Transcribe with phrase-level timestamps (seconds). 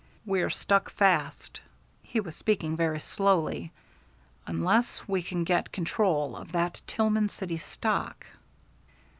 [0.25, 1.59] "We're stuck fast"
[2.01, 3.71] he was speaking very slowly
[4.47, 8.25] "unless we can get control of that Tillman City stock."